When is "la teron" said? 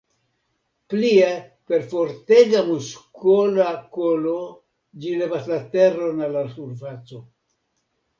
5.53-6.25